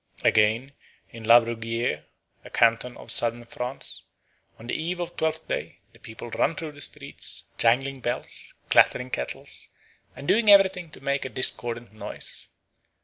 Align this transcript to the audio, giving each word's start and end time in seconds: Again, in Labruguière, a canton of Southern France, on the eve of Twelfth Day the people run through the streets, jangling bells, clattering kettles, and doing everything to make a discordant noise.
Again, 0.23 0.73
in 1.11 1.25
Labruguière, 1.25 2.05
a 2.43 2.49
canton 2.49 2.97
of 2.97 3.11
Southern 3.11 3.45
France, 3.45 4.03
on 4.57 4.65
the 4.65 4.73
eve 4.73 4.99
of 4.99 5.15
Twelfth 5.15 5.47
Day 5.47 5.77
the 5.93 5.99
people 5.99 6.31
run 6.31 6.55
through 6.55 6.71
the 6.71 6.81
streets, 6.81 7.43
jangling 7.59 7.99
bells, 7.99 8.55
clattering 8.71 9.11
kettles, 9.11 9.69
and 10.15 10.27
doing 10.27 10.49
everything 10.49 10.89
to 10.89 11.01
make 11.01 11.23
a 11.23 11.29
discordant 11.29 11.93
noise. 11.93 12.47